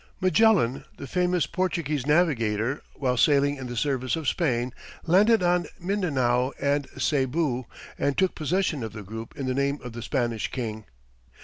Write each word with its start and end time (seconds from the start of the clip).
Magellan, 0.19 0.83
the 0.97 1.05
famous 1.05 1.45
Portuguese 1.45 2.07
navigator, 2.07 2.81
while 2.95 3.17
sailing 3.17 3.57
in 3.57 3.67
the 3.67 3.75
service 3.77 4.15
of 4.15 4.27
Spain, 4.27 4.73
landed 5.05 5.43
on 5.43 5.67
Mindanao 5.79 6.53
and 6.59 6.87
Cebu, 6.97 7.67
and 7.99 8.17
took 8.17 8.33
possession 8.33 8.81
of 8.81 8.93
the 8.93 9.03
group 9.03 9.37
in 9.37 9.45
the 9.45 9.53
name 9.53 9.77
of 9.83 9.93
the 9.93 10.01
Spanish 10.01 10.47
king. 10.49 10.85